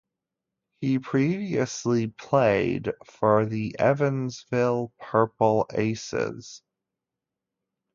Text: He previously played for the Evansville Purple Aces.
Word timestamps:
He 0.79 0.97
previously 0.97 2.07
played 2.07 2.91
for 3.05 3.45
the 3.45 3.75
Evansville 3.77 4.91
Purple 4.99 5.67
Aces. 5.71 6.63